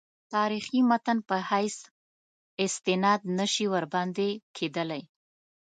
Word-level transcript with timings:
تاریخي 0.35 0.79
متن 0.89 1.17
په 1.29 1.37
حیث 1.49 1.77
استناد 2.63 3.21
نه 3.37 3.45
شي 3.53 3.65
ورباندې 3.73 4.29
کېدلای. 4.55 5.03